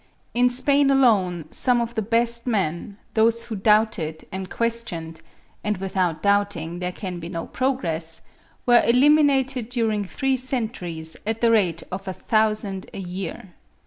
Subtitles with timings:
[0.33, 5.21] In Spain alone some of the best men—those who doubted and questioned,
[5.63, 11.83] and without doubting there can be no progress—were eliminated during three centuries at the rate
[11.91, 13.53] of a thousand a year.